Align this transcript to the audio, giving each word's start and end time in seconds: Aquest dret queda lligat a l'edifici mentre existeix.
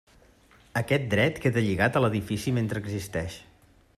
Aquest 0.79 1.05
dret 1.11 1.37
queda 1.43 1.63
lligat 1.67 1.99
a 1.99 2.03
l'edifici 2.05 2.57
mentre 2.59 2.85
existeix. 2.87 3.39